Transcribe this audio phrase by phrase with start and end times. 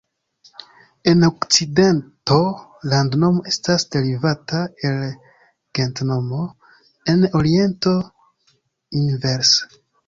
[1.11, 2.37] En okcidento
[2.93, 4.99] landnomo estas derivata el
[5.81, 6.43] gentnomo;
[7.15, 7.99] en oriento
[9.07, 9.75] inverse.